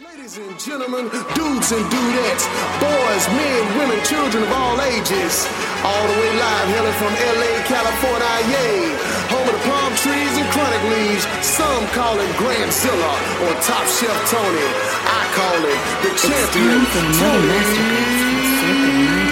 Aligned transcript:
Ladies 0.00 0.38
and 0.38 0.58
gentlemen, 0.58 1.10
dudes 1.36 1.68
and 1.68 1.84
dudettes, 1.92 2.44
boys, 2.80 3.24
men, 3.36 3.60
women, 3.76 4.00
children 4.08 4.42
of 4.42 4.50
all 4.50 4.80
ages, 4.80 5.44
all 5.84 6.08
the 6.08 6.16
way 6.16 6.32
live, 6.32 6.68
hailing 6.72 6.96
from 6.96 7.12
LA, 7.12 7.60
California, 7.68 8.40
yay! 8.48 8.88
Home 9.28 9.44
of 9.44 9.52
the 9.52 9.60
palm 9.68 9.92
trees 10.00 10.32
and 10.40 10.48
chronic 10.48 10.80
leaves. 10.96 11.28
Some 11.44 11.84
call 11.88 12.18
it 12.18 12.32
Grandzilla 12.40 13.12
or 13.44 13.52
Top 13.60 13.84
Chef 13.84 14.16
Tony. 14.32 14.64
I 15.04 15.28
call 15.36 15.60
it 15.60 15.76
the 16.00 16.08
champion. 16.16 16.86
for 16.86 17.04
another 17.04 19.31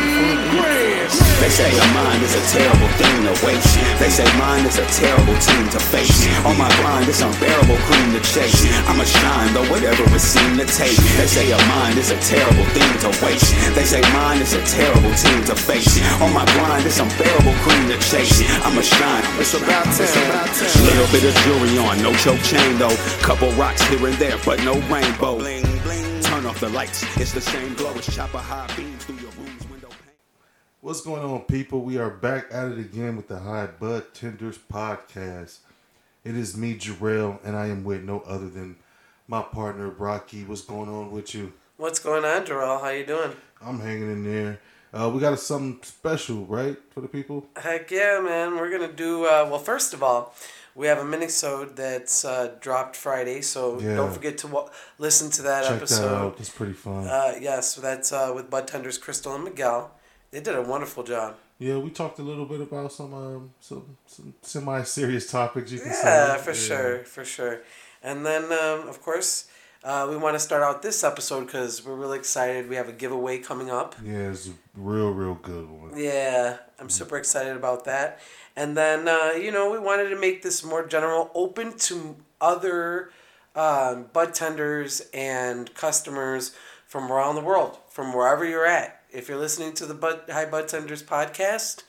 masterclass 0.51 0.91
from 0.91 0.91
Circle 0.91 0.91
94 0.91 1.01
Beats. 1.01 1.21
Grand. 1.21 1.41
They 1.41 1.51
say 1.51 1.71
a 1.71 1.87
mind 1.95 2.23
is 2.23 2.35
a 2.35 2.43
terrible 2.53 2.91
thing 3.01 3.16
to 3.25 3.35
waste. 3.46 3.75
They 3.98 4.11
say 4.11 4.29
mine 4.39 4.66
is 4.66 4.79
a 4.79 4.87
terrible 4.87 5.37
team 5.39 5.65
to 5.71 5.80
face. 5.80 6.27
On 6.45 6.57
my 6.59 6.69
grind, 6.80 7.09
it's 7.09 7.23
unbearable 7.23 7.80
cream 7.89 8.12
to 8.12 8.21
chase. 8.21 8.61
I'ma 8.87 9.05
shine, 9.05 9.52
though 9.55 9.66
whatever 9.71 10.05
it 10.05 10.21
seem 10.21 10.57
to 10.59 10.66
take. 10.66 10.97
They 11.16 11.27
say 11.27 11.51
a 11.51 11.59
mind 11.69 11.98
is 11.98 12.10
a 12.10 12.19
terrible 12.21 12.66
thing 12.77 12.93
to 13.05 13.10
waste. 13.24 13.55
They 13.74 13.84
say 13.84 14.01
mine 14.12 14.41
is 14.43 14.52
a 14.55 14.62
terrible 14.66 15.15
team 15.15 15.45
to 15.48 15.57
face. 15.57 16.01
On 16.21 16.33
my 16.33 16.45
grind, 16.55 16.87
it's 16.87 17.01
unbearable 17.01 17.57
cream 17.65 17.88
to 17.88 17.98
chase. 18.05 18.45
I'ma 18.62 18.82
shine. 18.82 19.24
It's 19.41 19.55
about 19.55 19.85
time. 19.96 20.85
Little 20.87 21.09
bit 21.10 21.24
of 21.24 21.35
jewelry 21.43 21.79
on, 21.79 22.02
no 22.02 22.12
choke 22.21 22.43
chain 22.43 22.79
though. 22.79 22.96
Couple 23.23 23.51
rocks 23.52 23.82
here 23.88 24.07
and 24.07 24.16
there, 24.16 24.38
but 24.45 24.62
no 24.65 24.74
rainbow. 24.93 25.38
Bling, 25.38 25.65
bling. 25.82 26.23
Turn 26.23 26.46
off 26.46 26.60
the 26.60 26.69
lights, 26.69 27.02
it's 27.16 27.32
the 27.32 27.41
same 27.41 27.74
glow 27.74 27.93
as 27.95 28.07
chopper 28.15 28.38
high 28.38 28.69
beams 28.77 28.99
What's 30.83 31.02
going 31.02 31.23
on, 31.23 31.43
people? 31.43 31.83
We 31.83 31.98
are 31.98 32.11
back 32.11 32.47
at 32.51 32.69
it 32.73 32.79
again 32.79 33.16
with 33.16 33.29
the 33.29 33.41
High 33.41 33.66
Bud 33.66 34.15
Tenders 34.15 34.59
podcast. 34.59 35.59
It 36.25 36.37
is 36.37 36.57
me, 36.57 36.77
Jarrell, 36.77 37.38
and 37.45 37.55
I 37.57 37.66
am 37.66 37.84
with 37.84 38.02
no 38.02 38.21
other 38.21 38.48
than 38.48 38.77
my 39.29 39.43
partner, 39.43 39.88
Rocky. 39.91 40.45
What's 40.45 40.62
going 40.62 40.88
on 40.88 41.11
with 41.11 41.35
you? 41.35 41.52
What's 41.77 41.98
going 41.98 42.24
on, 42.24 42.47
Jarrell? 42.47 42.80
How 42.80 42.88
you 42.91 43.05
doing? 43.05 43.32
I'm 43.63 43.80
hanging 43.80 44.10
in 44.10 44.24
there. 44.24 44.60
Uh, 44.93 45.10
we 45.15 45.21
got 45.21 45.38
something 45.38 45.79
special, 45.82 46.46
right, 46.46 46.77
for 46.91 47.01
the 47.01 47.09
people? 47.09 47.47
Heck 47.57 47.91
yeah, 47.91 48.21
man. 48.21 48.57
We're 48.57 48.71
gonna 48.71 48.93
do 48.93 49.24
uh, 49.26 49.47
well. 49.51 49.59
First 49.60 49.93
of 49.95 50.02
all, 50.02 50.35
we 50.74 50.87
have 50.88 50.99
a 50.99 51.04
minisode 51.04 51.76
that's 51.76 52.24
uh, 52.24 52.54
dropped 52.60 52.97
Friday, 52.97 53.41
so 53.43 53.79
Yeah. 53.80 53.97
don't 53.97 54.13
forget 54.13 54.38
to 54.38 54.47
wa- 54.49 54.69
listen 54.99 55.30
to 55.32 55.43
that 55.43 55.65
Check 55.65 55.76
episode. 55.76 56.09
that 56.09 56.15
out. 56.15 56.37
It's 56.41 56.49
pretty 56.49 56.73
fun. 56.73 57.07
Uh, 57.07 57.35
yes, 57.41 57.74
that's 57.76 58.13
uh, 58.13 58.32
with 58.35 58.51
Bud 58.51 58.66
Tenders, 58.66 58.99
Crystal 58.99 59.35
and 59.35 59.45
Miguel. 59.45 59.93
They 60.30 60.40
did 60.40 60.54
a 60.54 60.62
wonderful 60.62 61.02
job. 61.02 61.36
yeah, 61.59 61.76
we 61.76 61.90
talked 61.90 62.18
a 62.20 62.23
little 62.23 62.46
bit 62.46 62.60
about 62.60 62.92
some 62.92 63.12
um, 63.12 63.50
some, 63.60 63.96
some 64.06 64.34
semi-serious 64.42 65.31
topics. 65.31 65.72
You 65.72 65.81
can 65.81 65.92
say. 65.92 66.03
Yeah, 66.04 66.36
say. 66.36 66.42
for 66.42 66.54
sure, 66.54 66.98
for 67.04 67.25
sure. 67.25 67.60
And 68.03 68.25
then, 68.25 68.44
um, 68.44 68.88
of 68.88 69.03
course, 69.03 69.48
uh, 69.82 70.06
we 70.08 70.16
want 70.16 70.34
to 70.34 70.38
start 70.38 70.62
out 70.62 70.82
this 70.82 71.03
episode 71.03 71.47
because 71.47 71.84
we're 71.84 71.97
really 71.97 72.19
excited. 72.19 72.69
We 72.69 72.76
have 72.76 72.88
a 72.88 72.92
giveaway 72.92 73.38
coming 73.38 73.70
up. 73.70 73.94
Yeah, 74.04 74.31
it's 74.31 74.48
a 74.48 74.53
real, 74.75 75.10
real 75.10 75.34
good 75.34 75.69
one. 75.70 75.92
Yeah, 75.97 76.58
I'm 76.78 76.91
super 76.91 77.16
excited 77.16 77.56
about 77.56 77.84
that. 77.86 78.20
And 78.56 78.76
then, 78.76 79.08
uh, 79.08 79.32
you 79.32 79.50
know, 79.50 79.70
we 79.70 79.78
wanted 79.78 80.10
to 80.10 80.16
make 80.16 80.42
this 80.42 80.62
more 80.64 80.86
general, 80.86 81.31
open 81.34 81.76
to 81.78 82.16
other 82.41 83.10
um, 83.54 84.06
bud 84.12 84.34
tenders 84.34 85.03
and 85.12 85.75
customers 85.75 86.54
from 86.86 87.10
around 87.10 87.36
the 87.36 87.42
world, 87.42 87.78
from 87.88 88.12
wherever 88.14 88.44
you're 88.44 88.66
at. 88.66 89.00
If 89.12 89.28
you're 89.28 89.39
listening 89.39 89.72
to 89.75 89.87
the 89.87 89.94
Bud 89.94 90.22
High 90.31 90.47
Bud 90.47 90.69
Tenders 90.69 91.03
podcast, 91.03 91.83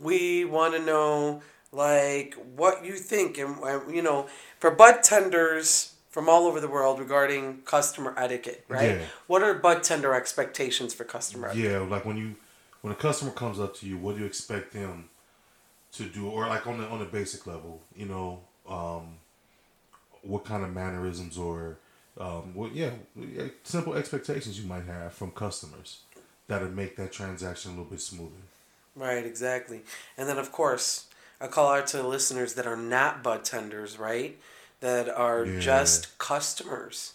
we 0.00 0.44
want 0.44 0.74
to 0.74 0.80
know 0.80 1.42
like 1.72 2.34
what 2.56 2.84
you 2.84 2.94
think 2.94 3.36
and 3.36 3.56
you 3.94 4.00
know 4.00 4.26
for 4.58 4.70
bud 4.70 5.02
tenders 5.02 5.94
from 6.08 6.26
all 6.26 6.46
over 6.46 6.60
the 6.60 6.68
world 6.68 6.98
regarding 6.98 7.58
customer 7.66 8.14
etiquette 8.16 8.64
right? 8.68 8.92
Yeah. 8.92 8.98
what 9.26 9.42
are 9.42 9.52
bud 9.52 9.82
tender 9.82 10.14
expectations 10.14 10.94
for 10.94 11.04
customer 11.04 11.48
etiquette? 11.48 11.70
Yeah, 11.70 11.78
like 11.80 12.06
when 12.06 12.16
you 12.16 12.36
when 12.80 12.92
a 12.92 12.96
customer 12.96 13.32
comes 13.32 13.58
up 13.58 13.76
to 13.76 13.86
you, 13.86 13.98
what 13.98 14.14
do 14.14 14.20
you 14.20 14.26
expect 14.26 14.72
them 14.72 15.10
to 15.92 16.04
do, 16.04 16.28
or 16.28 16.46
like 16.46 16.66
on 16.66 16.78
the 16.78 16.86
on 16.86 16.98
the 16.98 17.04
basic 17.04 17.46
level, 17.46 17.82
you 17.96 18.06
know, 18.06 18.40
um, 18.68 19.16
what 20.22 20.44
kind 20.44 20.62
of 20.62 20.72
mannerisms 20.72 21.38
or 21.38 21.78
um, 22.18 22.54
what 22.54 22.74
yeah, 22.74 22.90
simple 23.64 23.94
expectations 23.94 24.60
you 24.60 24.66
might 24.66 24.84
have 24.84 25.12
from 25.12 25.30
customers 25.32 26.00
that'll 26.48 26.70
make 26.70 26.96
that 26.96 27.12
transaction 27.12 27.72
a 27.72 27.74
little 27.74 27.90
bit 27.90 28.00
smoother. 28.00 28.32
Right, 28.96 29.24
exactly. 29.24 29.82
And 30.16 30.28
then, 30.28 30.38
of 30.38 30.50
course, 30.50 31.06
I 31.40 31.46
call 31.46 31.72
out 31.72 31.86
to 31.88 31.98
the 31.98 32.06
listeners 32.06 32.54
that 32.54 32.66
are 32.66 32.76
not 32.76 33.22
bud 33.22 33.44
tenders, 33.44 33.98
right? 33.98 34.36
That 34.80 35.08
are 35.08 35.44
Yeah. 35.44 35.60
just 35.60 36.18
customers. 36.18 37.12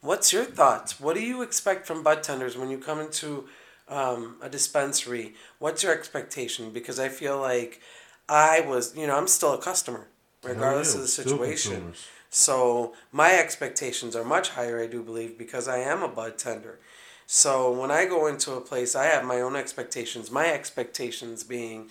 What's 0.00 0.32
your 0.32 0.44
thoughts? 0.44 1.00
What 1.00 1.16
do 1.16 1.22
you 1.22 1.42
expect 1.42 1.86
from 1.86 2.02
bud 2.02 2.22
tenders 2.22 2.56
when 2.56 2.70
you 2.70 2.78
come 2.78 3.00
into 3.00 3.48
um, 3.88 4.36
a 4.40 4.48
dispensary? 4.48 5.34
What's 5.58 5.82
your 5.82 5.92
expectation? 5.92 6.70
Because 6.70 6.98
I 6.98 7.08
feel 7.08 7.38
like 7.38 7.80
I 8.28 8.60
was, 8.60 8.96
you 8.96 9.06
know, 9.06 9.16
I'm 9.16 9.28
still 9.28 9.54
a 9.54 9.58
customer, 9.58 10.08
regardless 10.42 10.90
yeah, 10.90 10.96
of 10.96 11.02
the 11.02 11.08
situation. 11.08 11.94
So 12.28 12.94
my 13.12 13.32
expectations 13.32 14.16
are 14.16 14.24
much 14.24 14.50
higher, 14.50 14.82
I 14.82 14.86
do 14.88 15.02
believe, 15.02 15.38
because 15.38 15.68
I 15.68 15.78
am 15.78 16.02
a 16.02 16.08
bud 16.08 16.36
tender. 16.36 16.78
So 17.26 17.72
when 17.72 17.90
I 17.90 18.06
go 18.06 18.26
into 18.26 18.52
a 18.52 18.60
place, 18.60 18.94
I 18.94 19.06
have 19.06 19.24
my 19.24 19.40
own 19.40 19.56
expectations. 19.56 20.30
My 20.30 20.46
expectations 20.52 21.42
being 21.42 21.88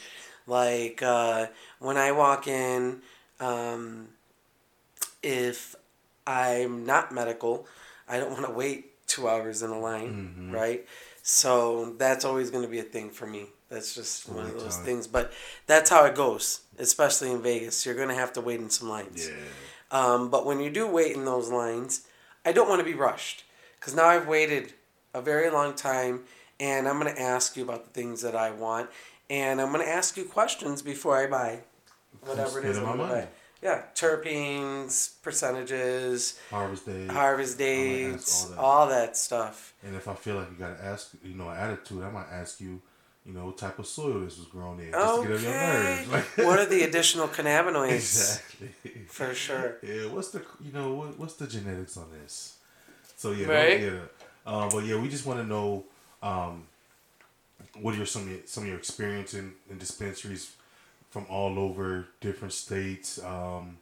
like 0.47 1.01
uh, 1.03 1.47
when 1.79 1.97
I 1.97 2.11
walk 2.13 2.47
in, 2.47 3.01
um, 3.39 4.07
if 5.21 5.75
I'm 6.25 6.85
not 6.85 7.11
medical, 7.11 7.67
I 8.07 8.17
don't 8.19 8.31
want 8.31 8.45
to 8.45 8.51
wait 8.51 8.91
two 9.07 9.27
hours 9.27 9.61
in 9.61 9.71
a 9.71 9.79
line, 9.79 10.49
right? 10.53 10.85
So 11.21 11.93
that's 11.97 12.23
always 12.23 12.49
going 12.51 12.63
to 12.63 12.69
be 12.69 12.79
a 12.79 12.83
thing 12.83 13.09
for 13.09 13.25
me. 13.25 13.47
That's 13.69 13.95
just 13.95 14.29
one 14.29 14.45
of 14.45 14.53
those 14.59 14.77
things. 14.85 15.07
But 15.07 15.33
that's 15.67 15.89
how 15.89 16.05
it 16.05 16.15
goes, 16.15 16.61
especially 16.77 17.31
in 17.31 17.41
Vegas. 17.41 17.85
You're 17.85 17.95
going 17.95 18.09
to 18.09 18.15
have 18.15 18.31
to 18.33 18.41
wait 18.41 18.59
in 18.59 18.69
some 18.69 18.89
lines. 18.89 19.27
Um, 19.91 20.29
but 20.29 20.45
when 20.45 20.59
you 20.59 20.69
do 20.69 20.87
wait 20.87 21.15
in 21.15 21.25
those 21.25 21.49
lines, 21.49 22.01
I 22.45 22.51
don't 22.51 22.69
want 22.69 22.79
to 22.79 22.85
be 22.85 22.93
rushed 22.93 23.43
because 23.79 23.95
now 23.95 24.05
I've 24.05 24.27
waited 24.27 24.73
a 25.15 25.21
very 25.21 25.49
long 25.49 25.73
time, 25.73 26.21
and 26.59 26.87
I'm 26.87 26.99
going 26.99 27.13
to 27.15 27.21
ask 27.21 27.55
you 27.57 27.63
about 27.63 27.85
the 27.85 27.89
things 27.91 28.21
that 28.21 28.35
I 28.35 28.51
want, 28.51 28.89
and 29.29 29.61
I'm 29.61 29.71
going 29.71 29.83
to 29.83 29.91
ask 29.91 30.17
you 30.17 30.25
questions 30.25 30.81
before 30.81 31.17
I 31.17 31.27
buy 31.27 31.59
whatever 32.21 32.59
it 32.59 32.65
is 32.65 32.77
I'm 32.77 32.83
going 32.85 32.97
to 32.99 33.03
buy. 33.03 33.27
Yeah, 33.63 33.81
terpenes, 33.95 35.13
percentages, 35.23 36.37
Harvest 36.51 36.85
day, 36.85 37.07
harvest 37.07 37.59
I'm 37.59 37.65
gonna 37.65 37.89
ask 37.89 38.01
dates, 38.13 38.43
all 38.43 38.49
that. 38.49 38.59
all 38.59 38.87
that 38.89 39.17
stuff. 39.17 39.73
and 39.83 39.95
if 39.95 40.07
I 40.07 40.13
feel 40.13 40.35
like 40.35 40.49
you 40.51 40.57
gotta 40.59 40.83
ask, 40.83 41.11
you 41.23 41.33
know, 41.35 41.49
attitude, 41.49 42.03
I 42.03 42.11
might 42.11 42.27
ask 42.31 42.59
you, 42.61 42.79
you 43.25 43.33
know, 43.33 43.45
what 43.47 43.57
type 43.57 43.79
of 43.79 43.87
soil 43.87 44.19
this 44.19 44.37
was 44.37 44.47
grown 44.47 44.79
in, 44.81 44.91
just 44.91 45.15
to 45.21 45.27
get 45.27 45.37
on 45.37 45.41
your 45.43 45.51
Okay. 45.55 46.05
nerves. 46.05 46.07
Like, 46.11 46.37
what 46.45 46.59
are 46.59 46.65
the 46.67 46.83
additional 46.83 47.27
cannabinoids? 47.27 47.95
exactly. 47.95 48.71
For 49.07 49.33
sure. 49.33 49.77
Yeah, 49.81 50.07
what's 50.07 50.29
the 50.29 50.43
you 50.63 50.71
know 50.71 50.93
what, 50.93 51.17
what's 51.17 51.35
the 51.35 51.47
genetics 51.47 51.97
on 51.97 52.11
this? 52.11 52.57
So 53.15 53.31
yeah, 53.31 53.47
Right. 53.47 53.81
yeah. 53.81 53.99
Um, 54.45 54.69
but 54.69 54.85
yeah, 54.85 54.99
we 54.99 55.09
just 55.09 55.25
want 55.25 55.39
to 55.39 55.45
know 55.45 55.83
um, 56.21 56.63
what 57.81 57.93
are 57.93 57.97
your 57.97 58.05
some 58.05 58.23
of 58.23 58.29
your, 58.29 58.39
some 58.45 58.63
of 58.63 58.69
your 58.69 58.77
experience 58.77 59.33
in, 59.33 59.53
in 59.69 59.77
dispensaries 59.77 60.53
from 61.09 61.25
all 61.29 61.57
over 61.57 62.07
different 62.21 62.53
states, 62.53 63.23
um, 63.23 63.77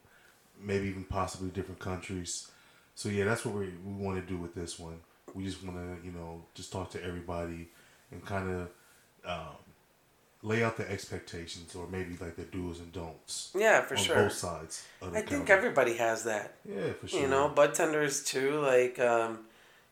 maybe 0.61 0.87
even 0.87 1.03
possibly 1.03 1.49
different 1.49 1.79
countries. 1.79 2.49
So 2.95 3.09
yeah, 3.09 3.25
that's 3.25 3.45
what 3.45 3.55
we 3.55 3.71
we 3.85 3.93
want 3.93 4.19
to 4.19 4.33
do 4.33 4.37
with 4.37 4.55
this 4.55 4.79
one. 4.79 4.99
We 5.33 5.43
just 5.45 5.63
want 5.63 5.77
to 5.77 6.05
you 6.05 6.13
know 6.13 6.43
just 6.53 6.71
talk 6.71 6.91
to 6.91 7.03
everybody 7.03 7.69
and 8.11 8.23
kind 8.25 8.49
of 8.49 8.69
um, 9.25 9.55
lay 10.43 10.63
out 10.63 10.77
the 10.77 10.89
expectations 10.91 11.73
or 11.75 11.87
maybe 11.87 12.17
like 12.19 12.35
the 12.35 12.43
do's 12.43 12.79
and 12.79 12.91
don'ts 12.91 13.51
Yeah, 13.55 13.81
for 13.81 13.95
on 13.95 14.03
sure. 14.03 14.15
both 14.15 14.33
sides. 14.33 14.85
Of 15.01 15.13
the 15.13 15.19
I 15.19 15.21
think 15.21 15.49
everybody 15.49 15.95
has 15.95 16.25
that. 16.25 16.55
Yeah, 16.69 16.91
for 16.93 17.07
sure. 17.07 17.21
You 17.21 17.27
know, 17.27 17.47
bud 17.49 17.73
tenders 17.73 18.23
too. 18.23 18.59
Like, 18.59 18.99
um, 18.99 19.39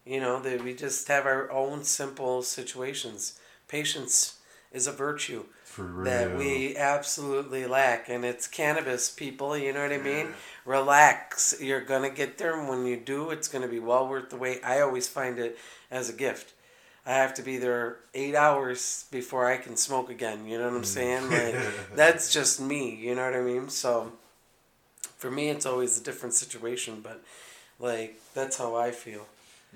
you 0.06 0.20
know, 0.20 0.42
that 0.42 0.64
we 0.64 0.74
just 0.74 1.08
have 1.08 1.26
our 1.26 1.52
own 1.52 1.84
simple 1.84 2.42
situations. 2.42 3.40
Patience 3.68 4.38
is 4.72 4.88
a 4.88 4.92
virtue 4.92 5.46
that 5.78 6.38
we 6.38 6.76
absolutely 6.76 7.66
lack, 7.66 8.10
and 8.10 8.26
it's 8.26 8.48
cannabis, 8.48 9.10
people. 9.10 9.58
You 9.58 9.74
know 9.74 9.84
what 9.84 9.94
I 9.94 9.98
mean? 9.98 10.34
Relax. 10.66 11.56
You're 11.62 11.82
gonna 11.82 12.10
get 12.10 12.38
there, 12.38 12.60
and 12.60 12.68
when 12.68 12.86
you 12.86 12.98
do, 12.98 13.30
it's 13.30 13.48
gonna 13.48 13.68
be 13.68 13.80
well 13.80 14.08
worth 14.08 14.30
the 14.30 14.38
wait. 14.38 14.62
I 14.64 14.82
always 14.82 15.08
find 15.08 15.40
it 15.40 15.58
as 15.90 16.10
a 16.10 16.14
gift. 16.14 16.54
I 17.06 17.14
have 17.14 17.34
to 17.36 17.42
be 17.42 17.58
there 17.58 17.98
eight 18.14 18.36
hours 18.36 19.06
before 19.12 19.50
I 19.50 19.58
can 19.58 19.76
smoke 19.76 20.10
again. 20.10 20.46
You 20.46 20.58
know 20.58 20.66
what 20.66 20.76
I'm 20.76 20.82
mm. 20.82 20.86
saying? 20.86 21.30
Like 21.32 21.96
that's 21.96 22.32
just 22.32 22.60
me. 22.60 22.96
You 22.96 23.16
know 23.16 23.26
what 23.26 23.36
I 23.36 23.42
mean? 23.42 23.70
So 23.70 24.12
for 25.18 25.32
me, 25.32 25.50
it's 25.50 25.66
always 25.66 26.00
a 26.00 26.04
different 26.04 26.36
situation, 26.36 27.02
but 27.02 27.24
like 27.80 28.20
that's 28.34 28.58
how 28.58 28.76
I 28.76 28.92
feel. 28.92 29.26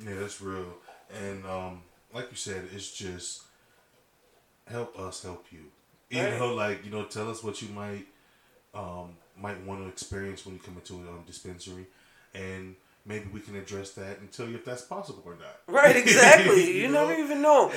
Yeah, 0.01 0.15
that's 0.19 0.42
real. 0.42 0.74
And 1.13 1.45
um, 1.45 1.81
like 2.13 2.30
you 2.31 2.38
said, 2.38 2.68
it's 2.74 2.92
just 2.92 3.44
help 4.68 4.97
us 5.00 5.24
help 5.24 5.45
you. 5.51 5.59
You 6.09 6.21
Right. 6.24 6.39
know, 6.39 6.53
like 6.53 6.86
you 6.86 6.92
know, 6.92 7.06
tell 7.06 7.30
us 7.30 7.44
what 7.44 7.62
you 7.62 7.69
might 7.69 8.06
um, 8.74 9.15
might 9.39 9.62
want 9.65 9.81
to 9.83 9.88
experience 9.88 10.45
when 10.45 10.56
you 10.56 10.62
come 10.62 10.75
into 10.75 10.95
a 10.95 11.12
um, 11.12 11.24
dispensary, 11.25 11.88
and 12.33 12.75
maybe 13.06 13.25
we 13.33 13.39
can 13.39 13.56
address 13.56 13.92
that 13.92 14.19
and 14.19 14.31
tell 14.31 14.47
you 14.47 14.56
if 14.56 14.65
that's 14.65 14.83
possible 14.83 15.24
or 15.25 15.36
not. 15.36 15.59
Right, 15.68 15.95
exactly. 15.95 16.68
you, 16.74 16.83
You 16.83 16.88
never 16.89 17.13
even 17.13 17.41
know. 17.41 17.71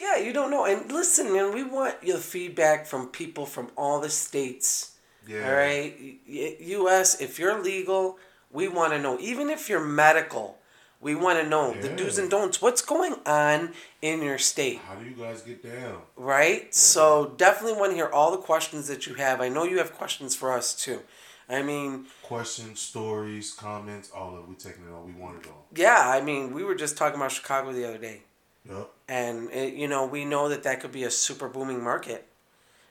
Yeah, 0.00 0.16
you 0.18 0.32
don't 0.32 0.50
know. 0.50 0.64
And 0.64 0.90
listen, 0.92 1.32
man, 1.32 1.54
we 1.54 1.62
want 1.64 1.96
your 2.02 2.18
feedback 2.18 2.86
from 2.86 3.08
people 3.08 3.46
from 3.46 3.70
all 3.76 4.00
the 4.00 4.10
states. 4.10 4.92
Yeah. 5.26 5.48
All 5.48 5.54
right, 5.54 6.18
U.S. 6.26 7.20
If 7.20 7.38
you're 7.38 7.60
legal, 7.62 8.18
we 8.50 8.68
want 8.68 8.92
to 8.92 8.98
know. 9.00 9.18
Even 9.20 9.50
if 9.50 9.68
you're 9.68 9.84
medical, 9.84 10.58
we 11.00 11.14
want 11.14 11.38
to 11.42 11.48
know 11.48 11.72
the 11.74 11.88
do's 11.90 12.18
and 12.18 12.30
don'ts. 12.30 12.62
What's 12.62 12.80
going 12.82 13.14
on 13.26 13.72
in 14.00 14.22
your 14.22 14.38
state? 14.38 14.78
How 14.86 14.94
do 14.94 15.04
you 15.04 15.14
guys 15.14 15.42
get 15.42 15.62
down? 15.62 15.98
right? 16.16 16.74
So 16.74 17.34
definitely 17.36 17.78
want 17.78 17.92
to 17.92 17.96
hear 17.96 18.08
all 18.08 18.30
the 18.30 18.38
questions 18.38 18.86
that 18.88 19.06
you 19.06 19.14
have. 19.14 19.40
I 19.40 19.48
know 19.48 19.64
you 19.64 19.78
have 19.78 19.92
questions 19.92 20.34
for 20.34 20.52
us 20.52 20.74
too. 20.74 21.00
I 21.48 21.62
mean, 21.62 22.06
Questions, 22.22 22.80
stories, 22.80 23.52
comments, 23.52 24.10
all 24.16 24.32
of 24.34 24.44
it. 24.44 24.48
We 24.48 24.54
taking 24.54 24.84
it 24.84 24.90
all. 24.94 25.02
We 25.04 25.12
want 25.12 25.44
it 25.44 25.50
all. 25.50 25.66
yeah, 25.74 26.02
I 26.08 26.22
mean, 26.22 26.54
we 26.54 26.64
were 26.64 26.74
just 26.74 26.96
talking 26.96 27.16
about 27.16 27.32
Chicago 27.32 27.70
the 27.72 27.86
other 27.86 27.98
day, 27.98 28.22
Yep. 28.66 28.88
and 29.08 29.50
it, 29.50 29.74
you 29.74 29.86
know 29.86 30.06
we 30.06 30.24
know 30.24 30.48
that 30.48 30.62
that 30.62 30.80
could 30.80 30.92
be 30.92 31.04
a 31.04 31.10
super 31.10 31.48
booming 31.48 31.84
market. 31.84 32.26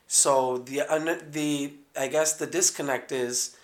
So 0.06 0.60
the 0.60 0.82
un- 0.82 1.22
the 1.32 1.74
I 1.98 2.08
guess 2.10 2.34
the 2.34 2.46
disconnect 2.46 3.12
is, 3.12 3.56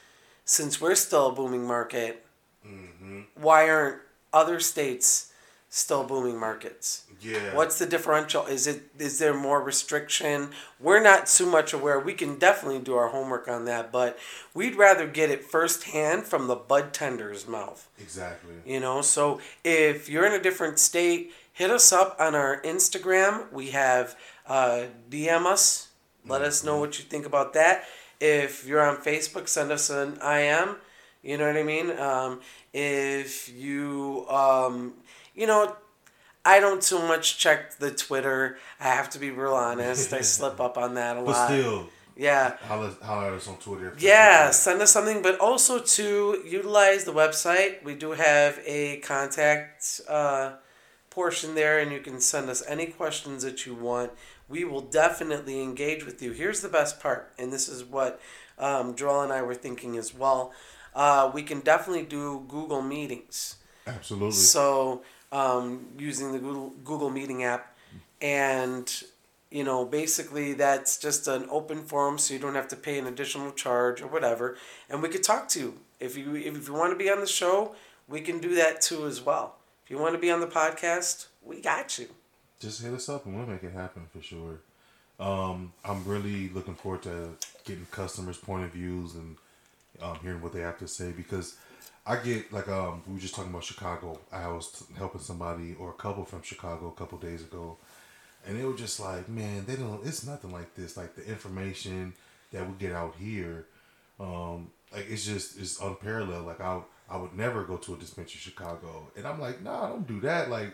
since 0.43 0.81
we're 0.81 0.95
still 0.95 1.27
a 1.27 1.31
booming 1.33 1.67
market, 1.67 2.25
Mm-hmm. 2.67 3.21
why 3.35 3.69
aren't 3.69 4.01
other 4.33 4.59
states 4.59 5.31
still 5.69 6.03
booming 6.03 6.37
markets? 6.39 7.05
Yeah. 7.21 7.53
What's 7.55 7.77
the 7.77 7.85
differential? 7.85 8.45
Is 8.45 8.65
it 8.65 8.83
is 8.97 9.19
there 9.19 9.33
more 9.33 9.61
restriction? 9.61 10.49
We're 10.79 11.01
not 11.01 11.27
too 11.27 11.45
much 11.45 11.73
aware. 11.73 11.99
We 11.99 12.13
can 12.13 12.39
definitely 12.39 12.79
do 12.79 12.95
our 12.95 13.09
homework 13.09 13.47
on 13.47 13.65
that, 13.65 13.91
but 13.91 14.17
we'd 14.53 14.75
rather 14.75 15.05
get 15.05 15.29
it 15.29 15.43
firsthand 15.43 16.23
from 16.25 16.47
the 16.47 16.55
bud 16.55 16.93
tender's 16.93 17.47
mouth. 17.47 17.87
exactly? 17.99 18.53
You 18.65 18.79
know, 18.79 19.01
so 19.01 19.41
if 19.63 20.09
you're 20.09 20.25
in 20.25 20.33
a 20.33 20.41
different 20.41 20.79
state, 20.79 21.33
hit 21.51 21.69
us 21.69 21.91
up 21.91 22.15
on 22.19 22.35
our 22.35 22.61
Instagram. 22.61 23.51
We 23.51 23.71
have 23.71 24.15
uh, 24.47 24.85
DM 25.09 25.45
us. 25.45 25.89
Let 26.25 26.41
us 26.41 26.63
know 26.63 26.77
what 26.79 26.99
you 26.99 27.05
think 27.05 27.25
about 27.25 27.53
that. 27.53 27.83
If 28.21 28.65
you're 28.65 28.81
on 28.81 28.97
Facebook, 28.97 29.47
send 29.47 29.71
us 29.71 29.89
an 29.89 30.19
IM. 30.21 30.77
You 31.21 31.37
know 31.37 31.47
what 31.47 31.57
I 31.57 31.63
mean? 31.63 31.91
Um, 31.99 32.39
if 32.73 33.49
you, 33.53 34.25
um, 34.29 34.93
you 35.35 35.47
know, 35.47 35.75
I 36.45 36.59
don't 36.59 36.81
too 36.81 36.99
much 36.99 37.37
check 37.37 37.77
the 37.77 37.91
Twitter. 37.91 38.57
I 38.79 38.85
have 38.85 39.09
to 39.11 39.19
be 39.19 39.29
real 39.31 39.53
honest. 39.53 40.13
I 40.13 40.21
slip 40.35 40.59
up 40.59 40.77
on 40.77 40.93
that 40.95 41.17
a 41.17 41.21
But 41.21 41.31
lot. 41.31 41.47
still, 41.49 41.89
yeah. 42.15 42.55
holler, 42.61 42.91
holler 43.03 43.27
at 43.27 43.33
us 43.33 43.47
on 43.49 43.57
Twitter. 43.57 43.93
Yeah, 43.99 44.51
send 44.51 44.81
us 44.81 44.91
something, 44.91 45.21
but 45.21 45.37
also 45.39 45.79
to 45.79 46.41
utilize 46.47 47.03
the 47.03 47.13
website. 47.13 47.83
We 47.83 47.95
do 47.95 48.11
have 48.11 48.59
a 48.65 48.97
contact 48.97 49.99
uh, 50.07 50.53
portion 51.09 51.55
there, 51.55 51.79
and 51.79 51.91
you 51.91 51.99
can 51.99 52.21
send 52.21 52.49
us 52.49 52.63
any 52.67 52.85
questions 52.87 53.43
that 53.43 53.65
you 53.65 53.75
want. 53.75 54.11
We 54.47 54.63
will 54.63 54.81
definitely 54.81 55.61
engage 55.61 56.05
with 56.05 56.21
you. 56.21 56.31
Here's 56.31 56.61
the 56.61 56.69
best 56.69 56.99
part, 57.01 57.31
and 57.37 57.51
this 57.51 57.67
is 57.67 57.83
what 57.83 58.21
um, 58.57 58.95
Joel 58.95 59.21
and 59.21 59.33
I 59.33 59.41
were 59.41 59.53
thinking 59.53 59.97
as 59.97 60.13
well. 60.15 60.53
Uh, 60.95 61.31
we 61.33 61.43
can 61.43 61.59
definitely 61.61 62.03
do 62.03 62.43
Google 62.47 62.81
Meetings. 62.81 63.55
Absolutely. 63.87 64.31
So 64.31 65.03
um, 65.31 65.87
using 65.97 66.31
the 66.31 66.39
Google 66.39 66.73
Google 66.83 67.09
Meeting 67.09 67.43
app, 67.43 67.75
and 68.21 69.03
you 69.49 69.63
know 69.63 69.85
basically 69.85 70.53
that's 70.53 70.97
just 70.97 71.27
an 71.27 71.45
open 71.49 71.83
forum, 71.83 72.17
so 72.17 72.33
you 72.33 72.39
don't 72.39 72.55
have 72.55 72.67
to 72.69 72.75
pay 72.75 72.99
an 72.99 73.07
additional 73.07 73.51
charge 73.51 74.01
or 74.01 74.07
whatever, 74.07 74.57
and 74.89 75.01
we 75.01 75.09
could 75.09 75.23
talk 75.23 75.47
to 75.49 75.59
you 75.59 75.79
if 75.99 76.17
you 76.17 76.35
if 76.35 76.67
you 76.67 76.73
want 76.73 76.91
to 76.91 76.97
be 76.97 77.09
on 77.09 77.19
the 77.19 77.27
show, 77.27 77.75
we 78.07 78.21
can 78.21 78.39
do 78.39 78.55
that 78.55 78.81
too 78.81 79.05
as 79.05 79.21
well. 79.21 79.55
If 79.83 79.91
you 79.91 79.97
want 79.97 80.13
to 80.13 80.19
be 80.19 80.31
on 80.31 80.39
the 80.39 80.47
podcast, 80.47 81.27
we 81.43 81.61
got 81.61 81.97
you. 81.99 82.07
just 82.59 82.81
hit 82.81 82.93
us 82.93 83.09
up 83.09 83.25
and 83.25 83.35
we'll 83.37 83.47
make 83.47 83.63
it 83.63 83.73
happen 83.73 84.03
for 84.11 84.21
sure. 84.21 84.59
Um, 85.19 85.73
I'm 85.83 86.05
really 86.05 86.49
looking 86.49 86.75
forward 86.75 87.03
to 87.03 87.31
getting 87.65 87.85
customers' 87.91 88.37
point 88.37 88.63
of 88.63 88.71
views 88.71 89.15
and 89.15 89.35
um, 90.01 90.17
hearing 90.21 90.41
what 90.41 90.53
they 90.53 90.61
have 90.61 90.77
to 90.79 90.87
say 90.87 91.11
because 91.11 91.55
I 92.05 92.17
get 92.17 92.51
like 92.51 92.67
um, 92.67 93.03
we 93.07 93.13
were 93.13 93.19
just 93.19 93.35
talking 93.35 93.51
about 93.51 93.63
Chicago. 93.63 94.19
I 94.31 94.47
was 94.47 94.83
helping 94.97 95.21
somebody 95.21 95.75
or 95.79 95.89
a 95.91 95.93
couple 95.93 96.25
from 96.25 96.41
Chicago 96.41 96.87
a 96.87 96.99
couple 96.99 97.17
days 97.17 97.41
ago, 97.41 97.77
and 98.45 98.59
they 98.59 98.65
were 98.65 98.75
just 98.75 98.99
like, 98.99 99.29
"Man, 99.29 99.65
they 99.65 99.75
don't. 99.75 100.05
It's 100.05 100.25
nothing 100.25 100.51
like 100.51 100.73
this. 100.75 100.97
Like 100.97 101.15
the 101.15 101.25
information 101.25 102.13
that 102.51 102.67
we 102.67 102.73
get 102.79 102.93
out 102.93 103.15
here, 103.19 103.65
um, 104.19 104.71
like 104.91 105.05
it's 105.09 105.25
just 105.25 105.59
it's 105.59 105.79
unparalleled. 105.79 106.45
Like 106.47 106.61
I 106.61 106.81
I 107.09 107.17
would 107.17 107.35
never 107.35 107.63
go 107.63 107.77
to 107.77 107.93
a 107.93 107.97
dispensary 107.97 108.39
in 108.43 108.51
Chicago, 108.51 109.11
and 109.15 109.27
I'm 109.27 109.39
like, 109.39 109.61
nah, 109.61 109.89
don't 109.89 110.07
do 110.07 110.19
that. 110.21 110.49
Like 110.49 110.73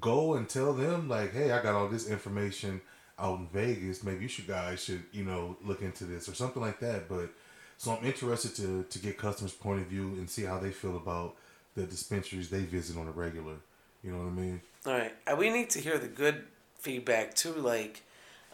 go 0.00 0.34
and 0.34 0.48
tell 0.48 0.72
them 0.72 1.08
like, 1.08 1.32
hey, 1.32 1.52
I 1.52 1.62
got 1.62 1.74
all 1.74 1.88
this 1.88 2.08
information 2.08 2.80
out 3.18 3.38
in 3.38 3.46
Vegas. 3.48 4.02
Maybe 4.02 4.22
you 4.22 4.28
should 4.28 4.46
guys 4.48 4.82
should 4.82 5.04
you 5.12 5.24
know 5.24 5.56
look 5.62 5.82
into 5.82 6.04
this 6.04 6.28
or 6.28 6.34
something 6.34 6.62
like 6.62 6.80
that. 6.80 7.08
But 7.08 7.30
so 7.78 7.92
I'm 7.92 8.04
interested 8.04 8.54
to 8.56 8.84
to 8.88 8.98
get 8.98 9.18
customers' 9.18 9.52
point 9.52 9.80
of 9.80 9.86
view 9.86 10.08
and 10.18 10.28
see 10.28 10.44
how 10.44 10.58
they 10.58 10.70
feel 10.70 10.96
about 10.96 11.36
the 11.74 11.84
dispensaries 11.84 12.48
they 12.50 12.62
visit 12.62 12.96
on 12.96 13.06
a 13.06 13.10
regular. 13.10 13.54
You 14.02 14.12
know 14.12 14.18
what 14.18 14.28
I 14.28 14.30
mean? 14.30 14.60
All 14.86 14.92
right, 14.92 15.14
and 15.26 15.38
we 15.38 15.50
need 15.50 15.70
to 15.70 15.80
hear 15.80 15.98
the 15.98 16.06
good 16.06 16.44
feedback 16.78 17.34
too. 17.34 17.52
Like, 17.52 18.02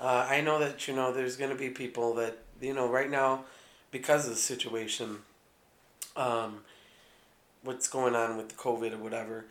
uh, 0.00 0.26
I 0.28 0.40
know 0.40 0.58
that 0.58 0.88
you 0.88 0.94
know 0.94 1.12
there's 1.12 1.36
gonna 1.36 1.54
be 1.54 1.68
people 1.68 2.14
that 2.14 2.38
you 2.60 2.74
know 2.74 2.88
right 2.88 3.10
now, 3.10 3.44
because 3.90 4.24
of 4.24 4.30
the 4.30 4.36
situation, 4.38 5.18
um, 6.16 6.60
what's 7.62 7.88
going 7.88 8.14
on 8.16 8.36
with 8.36 8.48
the 8.48 8.54
COVID 8.54 8.92
or 8.94 8.98
whatever. 8.98 9.44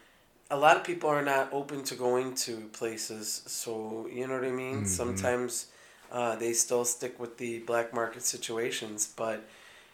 A 0.50 0.58
lot 0.58 0.76
of 0.76 0.84
people 0.84 1.10
are 1.10 1.22
not 1.22 1.48
open 1.54 1.82
to 1.86 1.96
going 1.96 2.36
to 2.36 2.70
places, 2.74 3.44
so 3.46 4.08
you 4.12 4.28
know 4.28 4.34
what 4.34 4.44
I 4.44 4.52
mean. 4.52 4.86
Sometimes 4.86 5.68
uh, 6.12 6.36
they 6.36 6.52
still 6.52 6.84
stick 6.84 7.18
with 7.20 7.38
the 7.38 7.60
black 7.60 7.94
market 7.94 8.24
situations, 8.24 9.14
but 9.16 9.48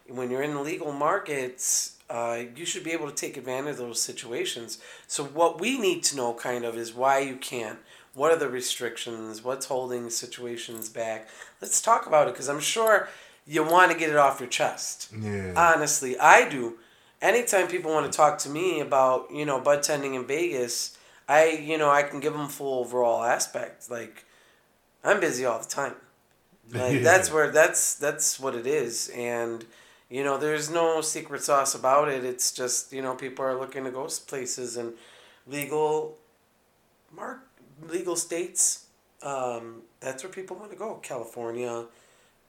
when 0.09 0.29
you're 0.31 0.41
in 0.43 0.63
legal 0.63 0.91
markets, 0.91 1.97
uh, 2.09 2.43
you 2.55 2.65
should 2.65 2.83
be 2.83 2.91
able 2.91 3.09
to 3.09 3.15
take 3.15 3.37
advantage 3.37 3.71
of 3.73 3.77
those 3.79 4.01
situations. 4.01 4.79
So 5.07 5.23
what 5.23 5.59
we 5.59 5.77
need 5.79 6.03
to 6.05 6.15
know 6.15 6.33
kind 6.33 6.65
of 6.65 6.77
is 6.77 6.93
why 6.93 7.19
you 7.19 7.35
can't. 7.35 7.79
What 8.13 8.31
are 8.31 8.37
the 8.37 8.49
restrictions? 8.49 9.43
What's 9.43 9.67
holding 9.67 10.09
situations 10.09 10.89
back? 10.89 11.27
Let's 11.61 11.81
talk 11.81 12.07
about 12.07 12.27
it 12.27 12.33
because 12.33 12.49
I'm 12.49 12.59
sure 12.59 13.09
you 13.45 13.63
want 13.63 13.91
to 13.91 13.97
get 13.97 14.09
it 14.09 14.15
off 14.15 14.39
your 14.39 14.49
chest. 14.49 15.09
Yeah. 15.19 15.53
Honestly, 15.55 16.17
I 16.17 16.49
do. 16.49 16.79
Anytime 17.21 17.67
people 17.67 17.91
want 17.91 18.11
to 18.11 18.15
talk 18.15 18.37
to 18.39 18.49
me 18.49 18.79
about 18.79 19.29
you 19.31 19.45
know 19.45 19.59
bud 19.59 19.83
tending 19.83 20.15
in 20.15 20.25
Vegas, 20.25 20.97
I 21.27 21.49
you 21.49 21.77
know 21.77 21.89
I 21.89 22.03
can 22.03 22.19
give 22.19 22.33
them 22.33 22.47
full 22.47 22.79
overall 22.79 23.23
aspect. 23.23 23.89
Like 23.89 24.25
I'm 25.03 25.19
busy 25.19 25.45
all 25.45 25.59
the 25.59 25.65
time. 25.67 25.95
Like 26.71 26.93
Yeah. 26.97 27.03
that's 27.03 27.31
where 27.31 27.51
that's 27.51 27.95
that's 27.95 28.39
what 28.39 28.55
it 28.55 28.67
is, 28.67 29.09
and 29.15 29.65
you 30.09 30.23
know 30.23 30.37
there's 30.37 30.69
no 30.69 31.01
secret 31.01 31.43
sauce 31.43 31.75
about 31.75 32.09
it. 32.09 32.23
It's 32.25 32.51
just 32.51 32.93
you 32.93 33.01
know 33.01 33.15
people 33.15 33.45
are 33.45 33.55
looking 33.59 33.83
to 33.85 33.91
go 33.91 34.07
places 34.27 34.77
and 34.77 34.93
legal, 35.47 36.17
mark 37.15 37.39
legal 37.89 38.15
states. 38.15 38.85
Um, 39.23 39.81
that's 39.99 40.23
where 40.23 40.31
people 40.31 40.57
want 40.57 40.71
to 40.71 40.77
go. 40.77 40.95
California, 40.95 41.85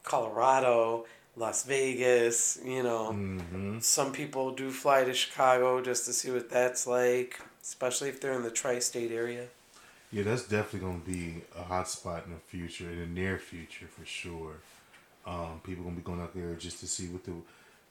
Colorado, 0.05 1.07
Las 1.37 1.65
Vegas. 1.65 2.59
You 2.65 2.83
know, 2.83 3.11
Mm-hmm. 3.13 3.79
some 3.81 4.13
people 4.13 4.53
do 4.55 4.71
fly 4.71 5.05
to 5.05 5.15
Chicago 5.15 5.81
just 5.81 6.05
to 6.07 6.13
see 6.13 6.31
what 6.31 6.51
that's 6.51 6.87
like, 6.87 7.41
especially 7.63 8.09
if 8.09 8.21
they're 8.21 8.35
in 8.35 8.43
the 8.43 8.51
tri-state 8.51 9.11
area. 9.13 9.47
Yeah, 10.13 10.23
that's 10.23 10.45
definitely 10.49 10.81
gonna 10.89 10.99
be 11.05 11.43
a 11.59 11.63
hot 11.65 11.89
spot 11.89 12.25
in 12.27 12.33
the 12.33 12.41
future, 12.41 12.89
in 12.91 13.01
the 13.01 13.07
near 13.07 13.39
future 13.39 13.87
for 13.87 14.07
sure. 14.07 14.55
Um, 15.29 15.61
people 15.63 15.85
gonna 15.85 15.97
be 15.97 16.03
going 16.03 16.21
out 16.21 16.35
there 16.35 16.55
just 16.55 16.81
to 16.81 16.87
see 16.87 17.07
what 17.09 17.23
the 17.25 17.35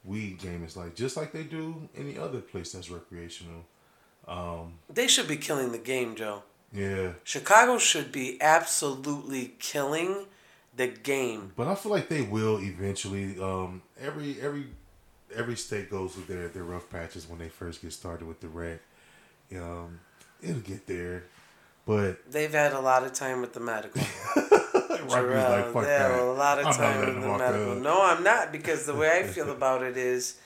weed 0.03 0.39
game 0.39 0.63
is 0.63 0.75
like, 0.75 0.96
just 0.96 1.15
like 1.15 1.32
they 1.32 1.44
do 1.44 1.88
any 1.96 2.17
other 2.17 2.39
place 2.39 2.72
that's 2.72 2.89
recreational. 2.89 3.63
They 4.94 5.08
should 5.08 5.27
be 5.27 5.38
killing 5.38 5.72
the 5.72 5.77
game, 5.77 6.15
Joe. 6.15 6.44
Yeah, 6.74 7.12
Chicago 7.24 7.77
should 7.77 8.12
be 8.12 8.38
absolutely 8.41 9.53
killing 9.60 10.25
the 10.75 10.88
game. 10.88 11.53
but 11.56 11.67
I 11.67 11.75
feel 11.75 11.91
like 11.91 12.10
they 12.10 12.24
will 12.24 12.58
eventually. 12.60 13.39
Um, 13.39 13.82
every 14.00 14.41
every 14.41 14.65
every 15.36 15.56
state 15.56 15.89
goes 15.89 16.13
through 16.13 16.34
their 16.34 16.48
their 16.50 16.63
rough 16.63 16.89
patches 16.89 17.27
when 17.29 17.39
they 17.39 17.50
first 17.50 17.82
get 17.82 17.94
started 17.94 18.27
with 18.27 18.41
the 18.41 18.48
rec. 18.50 18.79
Um, 19.56 20.00
it'll 20.41 20.60
get 20.62 20.88
there, 20.88 21.24
but 21.86 22.29
They've 22.29 22.51
had 22.51 22.74
a 22.74 22.82
lot 22.82 23.03
of 23.06 23.13
time 23.13 23.41
with 23.41 23.53
the 23.53 23.62
medical. 23.62 24.01
Was 24.89 25.13
like, 25.13 25.65
"Fuck 25.74 25.86
have 25.86 26.12
that." 26.12 26.20
a 26.20 26.24
lot 26.32 26.60
of 26.60 26.67
I'm 26.67 26.74
time 26.74 27.01
them 27.01 27.22
the 27.22 27.38
medical. 27.38 27.72
up. 27.74 27.77
No, 27.79 28.01
I'm 28.03 28.24
not 28.24 28.51
because 28.51 28.86
the 28.86 28.96
way 28.96 29.20
I 29.20 29.24
feel 29.36 29.51
about 29.51 29.84
it 29.84 29.98
is, 29.98 30.39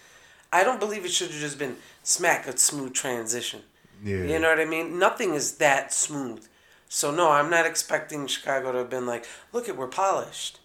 I 0.52 0.64
don't 0.64 0.80
believe 0.80 1.06
it 1.06 1.12
should 1.12 1.32
have 1.32 1.40
just 1.40 1.60
been 1.60 1.78
smack 2.04 2.48
a 2.48 2.58
smooth 2.58 2.94
transition. 2.94 3.62
Yeah, 4.04 4.24
You 4.24 4.40
know 4.40 4.50
what 4.50 4.60
I 4.60 4.66
mean? 4.66 4.98
Nothing 4.98 5.34
is 5.34 5.58
that 5.58 5.94
smooth. 5.94 6.48
So 6.90 7.12
no, 7.12 7.32
I'm 7.32 7.50
not 7.50 7.66
expecting 7.66 8.28
Chicago 8.28 8.72
to 8.72 8.80
have 8.80 8.90
been 8.90 9.06
like, 9.06 9.26
look 9.54 9.70
at 9.70 9.78
we're 9.78 9.88
polished. 9.88 10.60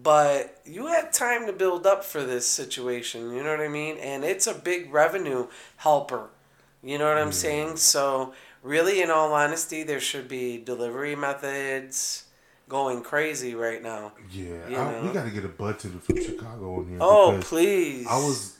But 0.00 0.60
you 0.64 0.86
had 0.86 1.12
time 1.12 1.46
to 1.46 1.52
build 1.52 1.84
up 1.86 2.04
for 2.04 2.22
this 2.22 2.46
situation, 2.46 3.34
you 3.34 3.42
know 3.42 3.50
what 3.50 3.60
I 3.60 3.68
mean? 3.68 3.96
And 3.98 4.22
it's 4.24 4.46
a 4.46 4.54
big 4.54 4.92
revenue 4.92 5.48
helper 5.78 6.30
You 6.82 6.98
know 6.98 7.08
what 7.08 7.18
I'm 7.18 7.32
saying? 7.32 7.78
So 7.78 8.32
really, 8.62 9.02
in 9.02 9.10
all 9.10 9.32
honesty, 9.34 9.82
there 9.82 9.98
should 10.00 10.28
be 10.28 10.56
delivery 10.58 11.16
methods 11.16 12.24
going 12.68 13.02
crazy 13.02 13.54
right 13.54 13.82
now. 13.82 14.12
Yeah, 14.30 14.68
You 14.68 14.76
I, 14.76 15.00
we 15.00 15.12
got 15.12 15.24
to 15.24 15.30
get 15.30 15.44
a 15.44 15.48
bud 15.48 15.78
tender 15.78 15.98
from 15.98 16.22
Chicago 16.22 16.80
in 16.82 16.88
here. 16.90 16.98
Oh, 17.00 17.38
please! 17.42 18.06
I 18.08 18.16
was. 18.16 18.56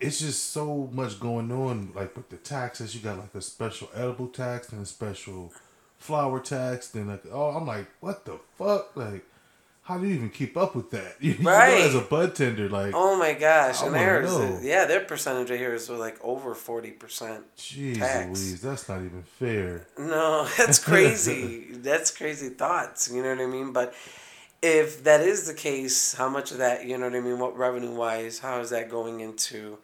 It's 0.00 0.18
just 0.18 0.50
so 0.52 0.90
much 0.92 1.20
going 1.20 1.50
on, 1.50 1.92
like 1.94 2.16
with 2.16 2.28
the 2.28 2.36
taxes. 2.36 2.94
You 2.94 3.00
got 3.00 3.18
like 3.18 3.34
a 3.34 3.40
special 3.40 3.88
edible 3.94 4.28
tax 4.28 4.70
and 4.70 4.82
a 4.82 4.86
special 4.86 5.52
flower 5.98 6.40
tax. 6.40 6.88
Then 6.88 7.08
like, 7.08 7.24
oh, 7.32 7.50
I'm 7.50 7.66
like, 7.66 7.86
what 8.00 8.24
the 8.24 8.38
fuck? 8.58 8.96
Like, 8.96 9.24
how 9.84 9.98
do 9.98 10.06
you 10.06 10.14
even 10.14 10.30
keep 10.30 10.56
up 10.56 10.74
with 10.74 10.90
that? 10.90 11.16
You 11.20 11.36
know, 11.38 11.50
Right. 11.50 11.82
as 11.82 11.94
a 11.94 12.00
bud 12.00 12.34
tender, 12.34 12.68
like, 12.68 12.92
Oh 12.94 13.16
my 13.16 13.32
gosh! 13.34 13.82
I 13.82 13.86
And 13.86 13.94
there's 13.94 14.64
yeah, 14.64 14.84
their 14.86 15.00
percentage 15.00 15.50
of 15.50 15.58
here 15.58 15.74
is 15.74 15.88
like 15.90 16.18
over 16.24 16.54
forty 16.54 16.90
percent. 16.90 17.44
jeez 17.56 17.98
tax. 17.98 18.26
Louise, 18.26 18.60
that's 18.60 18.88
not 18.88 18.98
even 19.00 19.22
fair. 19.38 19.86
No, 19.98 20.46
that's 20.58 20.78
crazy. 20.90 21.66
that's 21.72 22.10
crazy 22.10 22.48
thoughts. 22.50 23.10
You 23.12 23.22
know 23.22 23.30
what 23.30 23.40
I 23.40 23.46
mean? 23.46 23.72
But 23.72 23.94
if 24.62 25.04
that 25.04 25.20
is 25.20 25.46
the 25.46 25.54
case, 25.54 26.14
how 26.14 26.28
much 26.28 26.50
of 26.50 26.58
that, 26.58 26.86
you 26.86 26.96
know 26.96 27.06
what 27.08 27.14
I 27.16 27.20
mean? 27.20 27.38
What 27.38 27.56
revenue 27.56 27.94
wise, 27.94 28.38
how 28.38 28.60
is 28.60 28.70
that 28.70 28.88
going 28.90 29.20
into 29.20 29.78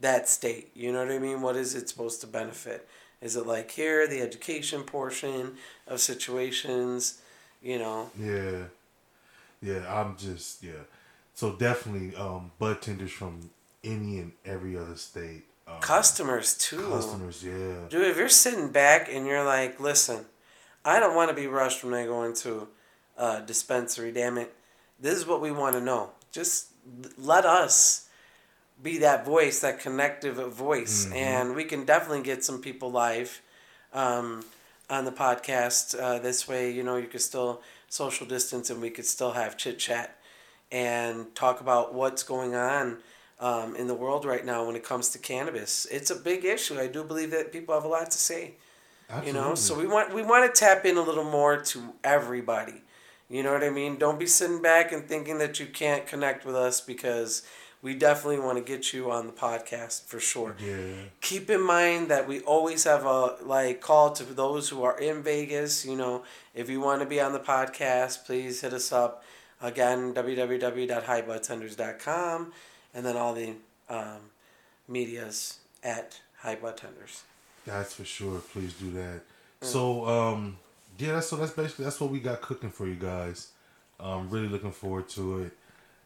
that 0.00 0.28
state? 0.28 0.70
You 0.74 0.92
know 0.92 1.04
what 1.04 1.12
I 1.14 1.18
mean? 1.20 1.40
What 1.42 1.54
is 1.56 1.74
it 1.76 1.88
supposed 1.88 2.20
to 2.22 2.26
benefit? 2.26 2.88
Is 3.22 3.36
it 3.36 3.46
like 3.46 3.70
here, 3.70 4.06
the 4.08 4.20
education 4.20 4.82
portion 4.82 5.56
of 5.86 6.00
situations? 6.00 7.20
You 7.62 7.78
know, 7.78 8.10
Yeah, 8.18 8.64
yeah. 9.62 9.84
I'm 9.88 10.16
just 10.16 10.62
yeah. 10.62 10.84
So 11.34 11.52
definitely, 11.52 12.16
um, 12.16 12.52
bud 12.58 12.80
tenders 12.80 13.12
from 13.12 13.50
any 13.84 14.18
and 14.18 14.32
every 14.44 14.76
other 14.76 14.96
state. 14.96 15.44
Um, 15.68 15.80
customers 15.80 16.56
too. 16.56 16.88
customers, 16.88 17.42
yeah. 17.44 17.88
Dude, 17.88 18.06
if 18.06 18.16
you're 18.16 18.28
sitting 18.28 18.68
back 18.68 19.08
and 19.10 19.26
you're 19.26 19.44
like, 19.44 19.80
listen, 19.80 20.26
I 20.84 21.00
don't 21.00 21.16
want 21.16 21.30
to 21.30 21.34
be 21.34 21.46
rushed 21.46 21.82
when 21.82 21.92
I 21.92 22.04
go 22.06 22.22
into 22.22 22.68
a 23.16 23.42
dispensary, 23.42 24.12
damn 24.12 24.38
it. 24.38 24.54
This 25.00 25.18
is 25.18 25.26
what 25.26 25.40
we 25.40 25.50
want 25.50 25.74
to 25.74 25.80
know. 25.80 26.10
Just 26.30 26.68
let 27.18 27.44
us 27.44 28.08
be 28.82 28.98
that 28.98 29.24
voice, 29.24 29.60
that 29.60 29.80
connective 29.80 30.36
voice. 30.52 31.10
And 31.12 31.54
we 31.54 31.64
can 31.64 31.84
definitely 31.84 32.22
get 32.22 32.44
some 32.44 32.60
people 32.60 32.90
live 32.90 33.42
um, 33.92 34.44
on 34.88 35.04
the 35.04 35.12
podcast. 35.12 36.00
Uh, 36.00 36.18
this 36.18 36.46
way, 36.46 36.70
you 36.70 36.82
know, 36.82 36.96
you 36.96 37.08
can 37.08 37.20
still 37.20 37.62
social 37.88 38.26
distance 38.26 38.70
and 38.70 38.80
we 38.80 38.90
could 38.90 39.06
still 39.06 39.32
have 39.32 39.56
chit 39.56 39.78
chat 39.78 40.18
and 40.72 41.34
talk 41.34 41.60
about 41.60 41.94
what's 41.94 42.22
going 42.22 42.54
on 42.54 42.98
um, 43.38 43.76
in 43.76 43.86
the 43.86 43.94
world 43.94 44.24
right 44.24 44.44
now 44.44 44.64
when 44.66 44.76
it 44.76 44.84
comes 44.84 45.10
to 45.10 45.18
cannabis. 45.18 45.86
It's 45.90 46.10
a 46.10 46.16
big 46.16 46.44
issue. 46.44 46.78
I 46.78 46.86
do 46.86 47.04
believe 47.04 47.30
that 47.30 47.52
people 47.52 47.74
have 47.74 47.84
a 47.84 47.88
lot 47.88 48.10
to 48.10 48.18
say. 48.18 48.54
You 49.24 49.32
know, 49.32 49.54
so 49.54 49.78
we 49.78 49.86
want 49.86 50.12
we 50.12 50.24
want 50.24 50.52
to 50.52 50.60
tap 50.60 50.84
in 50.84 50.96
a 50.96 51.00
little 51.00 51.22
more 51.24 51.58
to 51.60 51.94
everybody. 52.02 52.82
You 53.28 53.44
know 53.44 53.52
what 53.52 53.62
I 53.62 53.70
mean? 53.70 53.98
Don't 53.98 54.18
be 54.18 54.26
sitting 54.26 54.60
back 54.60 54.90
and 54.90 55.08
thinking 55.08 55.38
that 55.38 55.60
you 55.60 55.66
can't 55.66 56.06
connect 56.06 56.44
with 56.44 56.56
us 56.56 56.80
because 56.80 57.42
we 57.86 57.94
definitely 57.94 58.40
want 58.40 58.58
to 58.58 58.64
get 58.64 58.92
you 58.92 59.12
on 59.12 59.28
the 59.28 59.32
podcast 59.32 60.06
for 60.06 60.18
sure. 60.18 60.56
yeah. 60.58 61.04
Keep 61.20 61.50
in 61.50 61.62
mind 61.62 62.08
that 62.08 62.26
we 62.26 62.40
always 62.40 62.82
have 62.82 63.06
a 63.06 63.36
like 63.44 63.80
call 63.80 64.10
to 64.10 64.24
those 64.24 64.70
who 64.70 64.82
are 64.82 64.98
in 64.98 65.22
Vegas. 65.22 65.86
You 65.86 65.94
know, 65.94 66.24
if 66.52 66.68
you 66.68 66.80
want 66.80 67.00
to 67.02 67.06
be 67.06 67.20
on 67.20 67.32
the 67.32 67.38
podcast, 67.38 68.26
please 68.26 68.62
hit 68.62 68.72
us 68.72 68.90
up. 68.90 69.22
Again, 69.62 70.12
www.highbudtenders.com 70.14 72.52
and 72.92 73.06
then 73.06 73.16
all 73.16 73.34
the 73.34 73.52
um, 73.88 74.32
medias 74.88 75.58
at 75.84 76.18
High 76.38 76.56
Bud 76.56 76.76
Tenders. 76.76 77.22
That's 77.64 77.94
for 77.94 78.04
sure. 78.04 78.40
Please 78.52 78.74
do 78.74 78.90
that. 78.94 79.20
Mm. 79.60 79.66
So, 79.66 80.08
um, 80.08 80.56
yeah, 80.98 81.12
that's, 81.12 81.28
so 81.28 81.36
that's 81.36 81.52
basically 81.52 81.84
that's 81.84 82.00
what 82.00 82.10
we 82.10 82.18
got 82.18 82.40
cooking 82.40 82.70
for 82.70 82.88
you 82.88 82.96
guys. 82.96 83.50
I'm 84.00 84.28
really 84.28 84.48
looking 84.48 84.72
forward 84.72 85.08
to 85.10 85.44
it, 85.44 85.52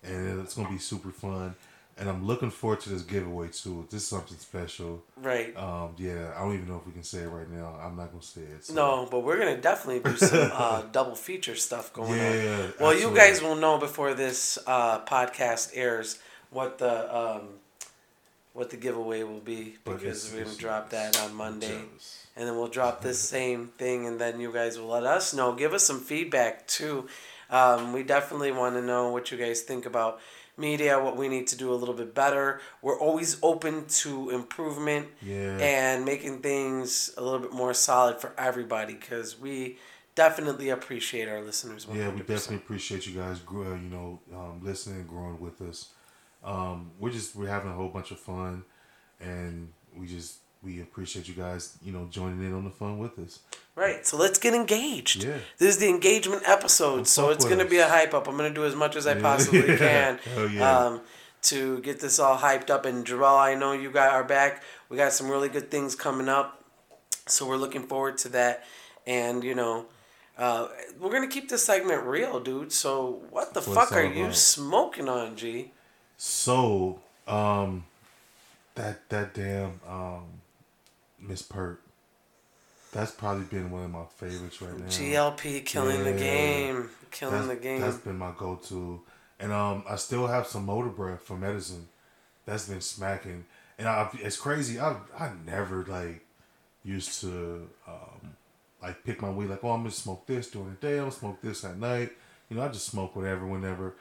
and 0.05 0.43
it's 0.43 0.53
gonna 0.55 0.69
be 0.69 0.77
super 0.77 1.11
fun. 1.11 1.55
And 2.01 2.09
I'm 2.09 2.27
looking 2.27 2.51
forward 2.51 2.81
to 2.81 2.89
this 2.89 3.03
giveaway 3.03 3.49
too. 3.49 3.87
This 3.91 4.03
is 4.03 4.09
something 4.09 4.39
special. 4.39 5.03
Right. 5.19 5.55
Um, 5.57 5.95
yeah, 5.99 6.33
I 6.35 6.41
don't 6.41 6.55
even 6.55 6.67
know 6.67 6.77
if 6.79 6.87
we 6.87 6.93
can 6.93 7.03
say 7.03 7.19
it 7.19 7.29
right 7.29 7.49
now. 7.51 7.77
I'm 7.81 7.95
not 7.95 8.11
gonna 8.11 8.23
say 8.23 8.41
it. 8.41 8.65
so- 8.65 8.75
No, 8.75 9.09
but 9.11 9.21
we're 9.21 9.39
gonna 9.39 9.61
definitely 9.61 10.11
do 10.11 10.17
some 10.17 10.51
uh, 10.55 10.83
double 10.91 11.15
feature 11.15 11.55
stuff 11.57 11.93
going 11.93 12.17
Yeah, 12.19 12.63
on. 12.63 12.73
Well, 12.81 12.99
you 12.99 13.15
guys 13.15 13.43
will 13.43 13.55
know 13.57 13.77
before 13.79 14.15
this 14.15 14.59
uh, 14.67 15.01
podcast 15.05 15.73
airs 15.75 16.19
what 16.51 16.79
the 16.79 16.95
um, 17.15 17.43
what 18.55 18.71
the 18.71 18.77
giveaway 18.77 19.23
will 19.23 19.39
be 19.41 19.77
because 19.85 20.33
we're 20.33 20.45
gonna 20.45 20.57
drop 20.57 20.91
that 20.91 21.21
on 21.23 21.35
Monday, 21.35 21.81
and 22.35 22.49
then 22.49 22.57
we'll 22.57 22.69
drop 22.69 23.03
this 23.03 23.21
same 23.37 23.69
thing, 23.79 24.07
and 24.07 24.19
then 24.21 24.41
you 24.41 24.51
guys 24.53 24.79
will 24.79 24.89
let 24.89 25.05
us 25.05 25.35
know. 25.35 25.53
Give 25.53 25.75
us 25.75 25.85
some 25.85 26.01
feedback 26.01 26.67
too. 26.67 27.07
Um, 27.51 27.93
we 27.93 28.03
definitely 28.05 28.53
want 28.53 28.75
to 28.77 28.83
know 28.83 29.11
what 29.13 29.31
you 29.31 29.37
guys 29.37 29.61
think 29.63 29.85
about 29.85 30.21
media, 30.61 31.01
what 31.03 31.17
we 31.17 31.29
need 31.29 31.47
to 31.49 31.57
do 31.57 31.73
a 31.73 31.75
little 31.75 31.95
bit 31.95 32.15
better. 32.15 32.61
We're 32.83 32.99
always 32.99 33.39
open 33.43 33.87
to 34.03 34.31
improvement 34.31 35.09
Yeah. 35.23 35.57
and 35.59 36.05
making 36.05 36.43
things 36.43 37.11
a 37.17 37.23
little 37.23 37.41
bit 37.41 37.53
more 37.53 37.75
solid 37.75 38.21
for 38.21 38.33
everybody 38.39 38.95
because 38.95 39.41
we 39.41 39.79
definitely 40.15 40.69
appreciate 40.69 41.29
our 41.29 41.41
listeners. 41.41 41.87
100%. 41.87 41.97
Yeah, 41.97 42.09
we 42.11 42.19
definitely 42.21 42.57
appreciate 42.57 43.07
you 43.07 43.19
guys, 43.19 43.41
grow, 43.41 43.75
you 43.75 43.89
know, 43.89 44.21
um, 44.35 44.61
listening 44.63 45.01
and 45.01 45.09
growing 45.09 45.41
with 45.41 45.61
us. 45.63 45.89
Um, 46.45 46.91
we're 46.99 47.11
just 47.11 47.35
we're 47.37 47.49
having 47.49 47.71
a 47.71 47.75
whole 47.75 47.89
bunch 47.89 48.11
of 48.11 48.19
fun, 48.21 48.65
and 49.21 49.73
we 49.97 50.07
just 50.07 50.37
we 50.63 50.81
appreciate 50.83 51.27
you 51.29 51.35
guys, 51.35 51.77
you 51.83 51.93
know, 51.93 52.07
joining 52.11 52.41
in 52.45 52.53
on 52.55 52.65
the 52.65 52.71
fun 52.71 52.99
with 52.99 53.19
us. 53.19 53.41
Right, 53.75 54.07
so 54.07 54.17
let's 54.19 54.39
get 54.39 54.53
engaged. 54.53 55.25
Yeah. 55.25 55.39
This 55.59 55.71
is 55.71 55.79
the 55.79 55.89
engagement 55.89 56.43
episode, 56.47 57.07
so 57.09 57.31
it's 57.31 57.45
going 57.47 57.61
to 57.61 57.65
be 57.65 57.79
a 57.79 57.89
hype 57.89 58.13
up. 58.13 58.29
I'm 58.29 58.37
going 58.37 58.51
to 58.53 58.55
do 58.55 58.67
as 58.67 58.75
much 58.77 58.95
as 58.97 59.07
I 59.07 59.15
possibly 59.19 59.67
Yeah. 59.69 59.77
can 59.79 60.19
Hell 60.19 60.49
yeah. 60.51 60.79
um, 60.79 61.01
to 61.43 61.79
get 61.81 62.01
this 62.01 62.19
all 62.19 62.37
hyped 62.37 62.69
up. 62.69 62.85
And 62.85 63.07
Jarrell, 63.07 63.39
I 63.39 63.55
know 63.55 63.73
you 63.73 63.91
got 63.91 64.13
our 64.13 64.25
back. 64.25 64.63
We 64.91 64.97
got 64.99 65.13
some 65.13 65.31
really 65.31 65.49
good 65.49 65.71
things 65.71 65.95
coming 65.95 66.29
up, 66.29 66.63
so 67.27 67.47
we're 67.49 67.57
looking 67.57 67.85
forward 67.85 68.19
to 68.19 68.29
that. 68.31 68.65
And, 69.07 69.43
you 69.43 69.55
know, 69.55 69.87
uh, 70.37 70.69
we're 70.99 71.11
going 71.11 71.27
to 71.27 71.33
keep 71.35 71.49
this 71.49 71.63
segment 71.63 72.03
real, 72.03 72.39
dude. 72.41 72.73
So, 72.73 73.23
what 73.31 73.55
the 73.55 73.61
That's 73.61 73.73
fuck 73.73 73.93
are 73.93 74.05
you 74.05 74.25
about. 74.25 74.35
smoking 74.37 75.09
on, 75.09 75.37
G? 75.37 75.73
So, 76.19 77.01
um, 77.27 77.85
that 78.75 79.09
that 79.09 79.33
damn 79.33 79.81
um, 79.89 80.25
Miss 81.21 81.43
Perk, 81.43 81.83
that's 82.93 83.13
probably 83.13 83.45
been 83.45 83.71
one 83.71 83.85
of 83.85 83.91
my 83.91 84.05
favorites 84.17 84.61
right 84.61 84.77
now. 84.77 84.87
GLP 84.87 85.65
killing 85.65 86.05
the 86.05 86.13
game. 86.13 86.89
Killing 87.11 87.35
that's, 87.35 87.49
the 87.49 87.57
game. 87.57 87.81
That's 87.81 87.99
been 87.99 88.19
my 88.19 88.33
go-to, 88.37 89.01
and 89.39 89.53
um, 89.53 89.85
I 89.89 89.97
still 89.97 90.27
have 90.27 90.47
some 90.47 90.67
motor 90.67 90.89
breath 90.89 91.23
from 91.23 91.43
Medizin. 91.43 91.83
That's 92.47 92.69
been 92.69 92.81
smacking, 92.81 93.45
and 93.79 93.89
I, 93.89 94.09
it's 94.15 94.37
crazy. 94.37 94.81
I 94.81 94.97
I 95.19 95.31
never 95.47 95.85
like 95.85 96.25
used 96.85 97.21
to 97.21 97.69
um, 97.87 98.35
like 98.83 99.05
pick 99.05 99.23
my 99.23 99.31
weed. 99.31 99.49
Like, 99.51 99.65
oh, 99.65 99.71
I'm 99.71 99.81
gonna 99.81 99.91
smoke 99.91 100.27
this 100.27 100.51
during 100.51 100.71
the 100.71 100.87
day. 100.87 100.95
I'm 100.95 101.05
gonna 101.05 101.13
smoke 101.13 101.41
this 101.43 101.65
at 101.65 101.79
night. 101.79 102.11
You 102.49 102.57
know, 102.57 102.63
I 102.63 102.69
just 102.69 102.87
smoke 102.87 103.15
whatever, 103.15 103.47
whenever. 103.47 103.95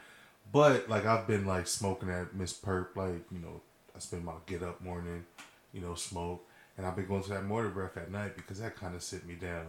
But 0.51 0.89
like, 0.89 1.05
I've 1.05 1.27
been 1.27 1.45
like 1.45 1.67
smoking 1.67 2.09
at 2.09 2.33
Miss 2.33 2.53
Perp. 2.53 2.95
Like, 2.95 3.23
you 3.31 3.39
know, 3.39 3.61
I 3.95 3.99
spend 3.99 4.25
my 4.25 4.33
get 4.45 4.63
up 4.63 4.81
morning, 4.81 5.25
you 5.73 5.81
know, 5.81 5.95
smoke, 5.95 6.45
and 6.79 6.88
I've 6.88 6.95
been 6.95 7.05
going 7.07 7.21
to 7.24 7.29
that 7.31 7.43
motor 7.45 7.67
breath 7.69 7.98
at 7.98 8.09
night 8.09 8.36
because 8.38 8.59
that 8.62 8.75
kind 8.75 8.95
of 8.95 9.03
sit 9.03 9.27
me 9.27 9.36
down. 9.36 9.65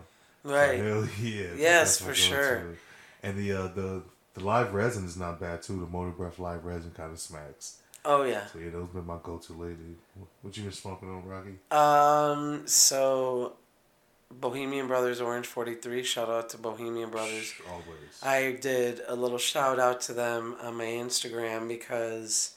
So, 0.47 0.53
Right. 0.53 0.79
hell 0.79 1.07
yeah. 1.21 1.49
Yes, 1.57 2.01
for 2.01 2.15
sure. 2.15 2.61
go-to. 2.63 2.77
And 3.25 3.37
the 3.37 3.53
uh, 3.53 3.67
the 3.69 4.03
the 4.35 4.45
live 4.45 4.73
resin 4.73 5.05
is 5.05 5.17
not 5.17 5.41
bad 5.41 5.61
too. 5.61 5.81
The 5.81 5.87
motor 5.87 6.13
breath 6.13 6.39
live 6.39 6.65
resin 6.65 6.93
kind 6.93 7.13
of 7.13 7.19
smacks. 7.19 7.79
Oh, 8.05 8.23
yeah. 8.23 8.47
So 8.47 8.59
yeah, 8.61 8.71
those 8.71 8.89
been 8.89 9.05
my 9.07 9.19
go 9.23 9.37
to 9.37 9.53
lately. 9.53 9.97
What 10.41 10.57
you 10.57 10.63
been 10.63 10.73
smoking 10.73 11.11
on, 11.11 11.27
Rocky? 11.27 11.59
Um, 11.71 12.67
so 12.67 13.55
Bohemian 14.31 14.87
Brothers 14.87 15.21
Orange 15.21 15.47
43, 15.47 16.03
shout 16.05 16.31
out 16.31 16.49
to 16.51 16.57
Bohemian 16.59 17.11
Brothers. 17.11 17.53
Always. 17.71 18.23
I 18.23 18.53
did 18.59 19.03
a 19.07 19.15
little 19.15 19.37
shout 19.37 19.79
out 19.79 20.01
to 20.03 20.15
them 20.15 20.57
on 20.63 20.77
my 20.77 20.87
Instagram 20.87 21.69
because 21.69 22.55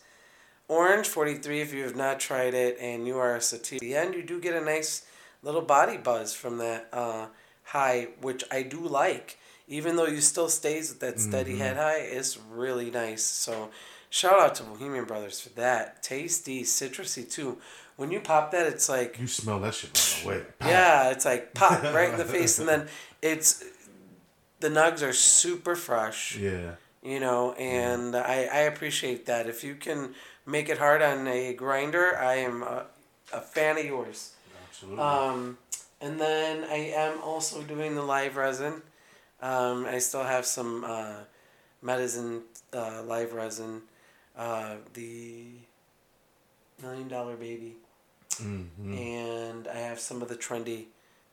Orange 0.67 1.07
43, 1.07 1.61
if 1.61 1.73
you 1.73 1.83
have 1.83 1.95
not 1.95 2.19
tried 2.19 2.53
it 2.53 2.77
and 2.79 3.05
you 3.05 3.17
are 3.17 3.35
a 3.35 3.41
sativa, 3.41 3.75
at 3.77 3.81
the 3.81 3.95
end 3.95 4.13
you 4.13 4.23
do 4.23 4.39
get 4.39 4.55
a 4.55 4.61
nice 4.63 5.05
little 5.41 5.61
body 5.61 5.97
buzz 5.97 6.33
from 6.33 6.57
that 6.59 6.87
uh, 6.93 7.27
high, 7.63 8.07
which 8.21 8.43
I 8.51 8.63
do 8.63 8.79
like. 8.79 9.37
Even 9.67 9.95
though 9.95 10.07
you 10.07 10.21
still 10.21 10.49
stays 10.49 10.89
with 10.89 10.99
that 11.01 11.19
steady 11.19 11.57
head 11.57 11.77
high, 11.77 11.99
it's 11.99 12.37
really 12.37 12.91
nice. 12.91 13.23
So 13.23 13.69
shout 14.09 14.39
out 14.39 14.55
to 14.55 14.63
Bohemian 14.63 15.05
Brothers 15.05 15.39
for 15.39 15.49
that. 15.49 16.03
Tasty, 16.03 16.63
citrusy 16.63 17.29
too. 17.29 17.57
When 17.95 18.11
you 18.11 18.19
pop 18.19 18.51
that, 18.51 18.67
it's 18.67 18.89
like 18.89 19.17
you 19.19 19.27
smell 19.27 19.59
that 19.61 19.73
shit 19.73 20.23
right 20.25 20.35
away. 20.37 20.45
yeah, 20.61 21.11
it's 21.11 21.25
like 21.25 21.53
pop 21.53 21.81
right 21.93 22.09
in 22.09 22.17
the 22.17 22.25
face, 22.25 22.59
and 22.59 22.67
then 22.67 22.87
it's 23.21 23.63
the 24.59 24.69
nugs 24.69 25.01
are 25.01 25.13
super 25.13 25.75
fresh, 25.75 26.35
Yeah. 26.37 26.71
you 27.01 27.19
know, 27.19 27.53
and 27.53 28.15
I 28.15 28.45
I 28.51 28.59
appreciate 28.61 29.25
that. 29.27 29.47
If 29.47 29.63
you 29.63 29.75
can 29.75 30.13
make 30.45 30.69
it 30.69 30.77
hard 30.77 31.01
on 31.01 31.27
a 31.27 31.53
grinder, 31.53 32.17
I 32.17 32.35
am 32.35 32.63
a, 32.63 32.85
a 33.33 33.41
fan 33.41 33.77
of 33.77 33.85
yours. 33.85 34.33
Absolutely. 34.69 35.03
Um, 35.03 35.57
and 36.01 36.19
then 36.19 36.63
I 36.65 36.91
am 36.95 37.21
also 37.21 37.61
doing 37.61 37.95
the 37.95 38.01
live 38.03 38.35
resin. 38.35 38.81
Um, 39.41 39.85
I 39.85 39.99
still 39.99 40.23
have 40.23 40.45
some 40.45 40.83
uh, 40.83 41.15
Medizin 41.83 42.41
uh, 42.73 43.03
live 43.03 43.33
resin. 43.33 43.81
Uh, 44.37 44.75
the 44.93 45.45
Million 46.81 47.07
Dollar 47.07 47.35
Baby. 47.35 47.75
mm-hmm. 48.31 48.93
And 48.97 49.67
I 49.67 49.75
have 49.77 49.99
some 49.99 50.21
of 50.21 50.27
the 50.29 50.35
Trendi 50.35 50.85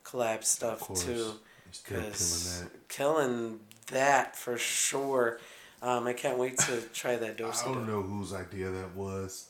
collab 0.04 0.44
stuff 0.44 0.80
too. 0.94 1.12
You're 1.12 1.72
still 1.72 1.96
killing 1.96 2.10
'cause 2.10 2.60
that. 2.62 2.88
killing 2.88 3.60
that 3.90 4.36
for 4.36 4.58
sure. 4.58 5.40
Um, 5.82 6.06
I 6.06 6.12
can't 6.12 6.38
wait 6.38 6.58
to 6.58 6.80
try 6.92 7.16
that 7.16 7.36
dose. 7.38 7.62
I 7.64 7.72
don't 7.72 7.86
know 7.86 8.02
whose 8.02 8.32
idea 8.34 8.68
that 8.70 8.94
was 8.94 9.48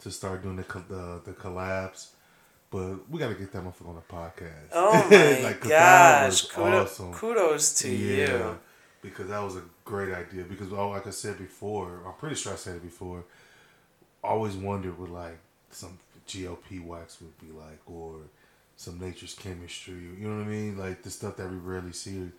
to 0.00 0.10
start 0.10 0.42
doing 0.42 0.56
the 0.56 0.62
the, 0.88 1.20
the 1.24 1.32
collabs, 1.32 2.08
but 2.70 3.08
we 3.10 3.18
got 3.18 3.28
to 3.28 3.34
get 3.34 3.50
that 3.52 3.62
motherfucker 3.64 3.88
on 3.88 3.94
the 3.96 4.00
podcast. 4.14 4.68
Oh 4.72 4.92
my 5.10 5.42
Like, 5.42 5.60
'cause 5.60 5.68
that 5.70 6.26
was 6.26 6.42
gosh! 6.42 6.50
Kudos, 6.52 6.90
awesome. 7.00 7.12
kudos 7.14 7.74
to 7.80 7.90
you. 7.90 8.58
because 9.02 9.28
that 9.28 9.40
was 9.42 9.56
a 9.56 9.62
great 9.84 10.14
idea. 10.14 10.44
Because 10.44 10.72
oh, 10.72 10.90
like 10.90 11.06
I 11.06 11.10
said 11.10 11.38
before, 11.38 12.00
I'm 12.06 12.14
pretty 12.14 12.36
sure 12.36 12.52
I 12.52 12.56
said 12.56 12.76
it 12.76 12.82
before. 12.82 13.24
I 14.22 14.28
always 14.28 14.54
wondered 14.54 14.96
what 14.98 15.10
like 15.10 15.38
some 15.70 15.98
GLP 16.28 16.84
wax 16.84 17.20
would 17.20 17.36
be 17.40 17.52
like, 17.52 17.80
or 17.86 18.16
some 18.76 19.00
nature's 19.00 19.34
chemistry. 19.34 19.94
You 19.94 20.28
know 20.28 20.36
what 20.38 20.44
I 20.46 20.48
mean? 20.48 20.78
Like 20.78 21.02
the 21.02 21.10
stuff 21.10 21.36
that 21.38 21.50
we 21.50 21.56
rarely 21.56 21.92
see 21.92 22.30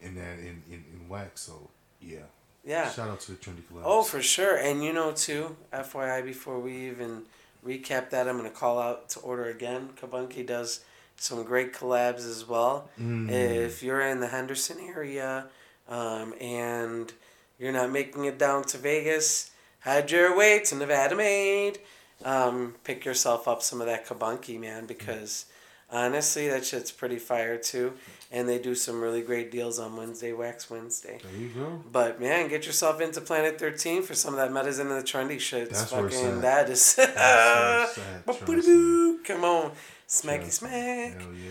in 0.00 0.14
that 0.16 0.38
in 0.40 0.62
in, 0.68 0.84
in 0.92 1.08
wax. 1.08 1.42
So 1.42 1.70
yeah, 2.00 2.26
Yeah. 2.68 2.90
Shout 2.90 3.08
out 3.08 3.20
to 3.20 3.32
the 3.32 3.38
Trendi 3.38 3.62
collabs. 3.62 3.82
Oh, 3.82 4.02
for 4.02 4.20
sure. 4.20 4.58
And 4.58 4.84
you 4.84 4.92
know, 4.92 5.12
too, 5.12 5.56
FYI, 5.72 6.22
before 6.22 6.60
we 6.60 6.88
even 6.88 7.22
recap 7.66 8.10
that, 8.10 8.28
I'm 8.28 8.36
going 8.36 8.48
to 8.48 8.54
call 8.54 8.78
out 8.78 9.08
to 9.10 9.20
order 9.20 9.46
again. 9.46 9.88
Kabunki 9.98 10.46
does 10.46 10.84
some 11.16 11.42
great 11.44 11.72
collabs 11.72 12.28
as 12.28 12.46
well. 12.46 12.90
Mm. 13.00 13.30
If 13.30 13.82
you're 13.82 14.02
in 14.02 14.20
the 14.20 14.26
Henderson 14.28 14.76
area 14.80 15.46
um, 15.88 16.34
and 16.40 17.10
you're 17.58 17.72
not 17.72 17.90
making 17.90 18.26
it 18.26 18.38
down 18.38 18.64
to 18.64 18.76
Vegas, 18.76 19.50
head 19.80 20.10
your 20.10 20.36
way 20.36 20.60
to 20.66 20.74
Nevada 20.74 21.16
Made. 21.16 21.78
Um, 22.22 22.74
pick 22.84 23.06
yourself 23.06 23.48
up 23.48 23.62
some 23.62 23.80
of 23.80 23.86
that 23.86 24.06
Kabunki, 24.06 24.60
man, 24.60 24.84
because 24.84 25.46
honestly, 25.90 26.48
that 26.48 26.64
shit's 26.64 26.90
pretty 26.90 27.18
fire, 27.18 27.56
too. 27.56 27.94
And 28.30 28.46
they 28.46 28.58
do 28.58 28.74
some 28.74 29.00
really 29.00 29.22
great 29.22 29.50
deals 29.50 29.78
on 29.78 29.96
Wednesday, 29.96 30.34
Wax 30.34 30.68
Wednesday. 30.68 31.18
There 31.22 31.40
you 31.40 31.48
go. 31.48 31.82
But 31.90 32.20
man, 32.20 32.48
get 32.48 32.66
yourself 32.66 33.00
into 33.00 33.22
Planet 33.22 33.58
Thirteen 33.58 34.02
for 34.02 34.12
some 34.14 34.34
of 34.34 34.38
that 34.38 34.50
Medizin 34.50 34.82
and 34.82 34.90
the 34.90 35.02
Trendi 35.02 35.40
shit. 35.40 35.70
That's 35.70 35.90
fucking 35.90 36.26
at. 36.26 36.42
that 36.42 36.68
is. 36.68 36.94
That's 36.96 37.96
where 37.96 38.58
it's 38.58 38.68
at. 38.68 39.24
Come 39.24 39.44
on, 39.44 39.70
smacky 40.06 40.40
Trust 40.40 40.52
smack. 40.58 41.20
Hell 41.22 41.30
yeah. 41.32 41.50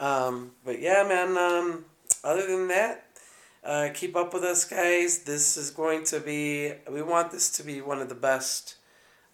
Um, 0.00 0.52
but 0.64 0.80
yeah, 0.80 1.04
man. 1.06 1.36
Um, 1.36 1.84
other 2.22 2.46
than 2.46 2.68
that, 2.68 3.04
uh, 3.62 3.88
keep 3.92 4.16
up 4.16 4.32
with 4.32 4.44
us, 4.44 4.64
guys. 4.64 5.18
This 5.24 5.58
is 5.58 5.70
going 5.70 6.04
to 6.04 6.20
be. 6.20 6.72
We 6.90 7.02
want 7.02 7.32
this 7.32 7.50
to 7.58 7.62
be 7.62 7.82
one 7.82 8.00
of 8.00 8.08
the 8.08 8.14
best 8.14 8.76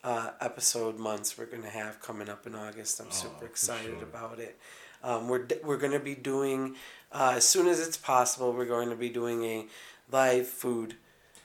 uh, 0.02 0.30
episode 0.40 0.98
months 0.98 1.36
we're 1.36 1.46
gonna 1.46 1.68
have 1.68 2.00
coming 2.00 2.28
up 2.28 2.46
in 2.46 2.54
August. 2.54 3.00
I'm 3.00 3.10
super 3.10 3.34
Oh, 3.36 3.40
for 3.40 3.46
excited 3.46 3.94
sure. 3.98 4.02
about 4.02 4.38
it. 4.38 4.58
Um, 5.02 5.28
we're 5.28 5.46
we're 5.64 5.76
gonna 5.78 5.98
be 6.00 6.14
doing 6.14 6.76
uh, 7.12 7.34
as 7.36 7.46
soon 7.48 7.66
as 7.66 7.80
it's 7.86 7.96
possible. 7.96 8.52
We're 8.52 8.66
going 8.66 8.90
to 8.90 8.96
be 8.96 9.08
doing 9.08 9.44
a 9.44 9.66
live 10.12 10.46
food 10.46 10.94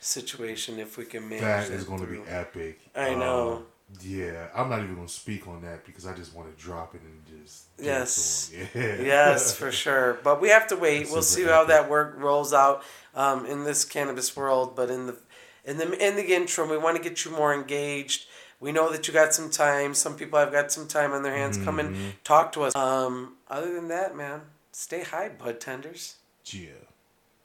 situation 0.00 0.78
if 0.78 0.96
we 0.96 1.04
can 1.04 1.28
manage 1.28 1.42
That 1.42 1.70
it 1.70 1.74
is 1.74 1.84
going 1.84 2.00
to 2.00 2.06
be 2.06 2.20
epic. 2.28 2.78
I 2.94 3.14
know. 3.14 3.52
Um, 3.56 3.66
yeah, 4.02 4.48
I'm 4.54 4.68
not 4.68 4.80
even 4.82 4.94
going 4.94 5.06
to 5.06 5.12
speak 5.12 5.46
on 5.48 5.62
that 5.62 5.84
because 5.84 6.06
I 6.06 6.12
just 6.14 6.34
want 6.34 6.54
to 6.56 6.62
drop 6.62 6.94
it 6.94 7.00
and 7.02 7.42
just. 7.42 7.76
to 7.78 7.84
Yes. 7.84 8.52
Yeah. 8.74 8.96
yes, 9.02 9.54
for 9.56 9.70
sure. 9.72 10.18
But 10.22 10.40
we 10.40 10.48
have 10.50 10.66
to 10.68 10.76
wait. 10.76 11.00
That's 11.00 11.12
we'll 11.12 11.22
super 11.22 11.46
see 11.48 11.52
how 11.52 11.62
epic. 11.62 11.68
that 11.68 11.90
work 11.90 12.14
rolls 12.18 12.52
out 12.52 12.82
um, 13.14 13.46
in 13.46 13.64
this 13.64 13.84
cannabis 13.84 14.36
world. 14.36 14.76
But 14.76 14.90
in 14.90 15.06
the 15.06 15.16
in 15.64 15.78
the 15.78 15.90
in 16.06 16.16
the 16.16 16.34
interim, 16.34 16.68
we 16.70 16.78
want 16.78 16.96
to 16.96 17.02
get 17.02 17.24
you 17.24 17.30
more 17.32 17.52
engaged. 17.54 18.26
We 18.60 18.72
know 18.72 18.90
that 18.90 19.06
you 19.06 19.12
got 19.14 19.34
some 19.34 19.50
time. 19.50 19.92
Some 19.94 20.16
people 20.16 20.38
have 20.38 20.50
got 20.52 20.72
some 20.72 20.88
time 20.88 21.12
on 21.12 21.22
their 21.22 21.34
hands. 21.36 21.58
Come 21.58 21.76
Mm-hmm. 21.78 21.94
and 21.94 22.24
talk 22.24 22.52
to 22.52 22.62
us. 22.64 22.74
Um, 22.74 23.36
other 23.48 23.74
than 23.74 23.88
that, 23.88 24.16
man, 24.16 24.40
stay 24.72 25.02
high, 25.02 25.28
bud 25.28 25.60
tenders. 25.60 26.16
Yeah. 26.46 26.70